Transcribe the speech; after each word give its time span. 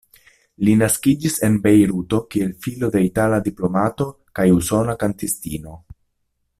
Li 0.67 0.71
naskiĝis 0.77 1.35
en 1.47 1.59
Bejruto 1.65 2.21
kiel 2.35 2.55
filo 2.67 2.89
de 2.97 3.05
itala 3.09 3.41
diplomato 3.49 4.11
kaj 4.41 4.49
usona 4.61 5.01
kantistino. 5.05 5.81